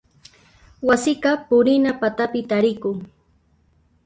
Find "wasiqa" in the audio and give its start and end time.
0.87-1.31